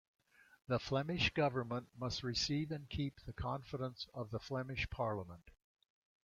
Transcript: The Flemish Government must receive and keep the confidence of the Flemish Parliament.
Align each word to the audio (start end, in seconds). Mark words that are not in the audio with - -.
The 0.67 0.79
Flemish 0.79 1.31
Government 1.31 1.87
must 1.95 2.23
receive 2.23 2.71
and 2.71 2.89
keep 2.89 3.19
the 3.27 3.33
confidence 3.33 4.07
of 4.15 4.31
the 4.31 4.39
Flemish 4.39 4.89
Parliament. 4.89 5.51